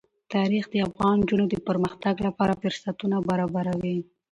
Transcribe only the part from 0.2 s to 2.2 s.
تاریخ د افغان نجونو د پرمختګ